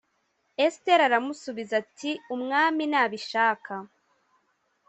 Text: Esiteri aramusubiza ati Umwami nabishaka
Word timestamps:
Esiteri 0.65 1.03
aramusubiza 1.07 1.73
ati 1.83 2.11
Umwami 2.35 2.83
nabishaka 2.91 3.73